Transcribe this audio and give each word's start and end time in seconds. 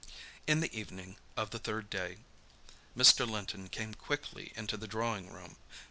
In 0.47 0.61
the 0.61 0.75
evening 0.75 1.17
of 1.37 1.51
the 1.51 1.59
third 1.59 1.91
day 1.91 2.17
Mr. 2.97 3.29
Linton 3.29 3.67
came 3.69 3.93
quickly 3.93 4.51
into 4.55 4.75
the 4.75 4.87
drawing 4.87 5.29
room. 5.31 5.57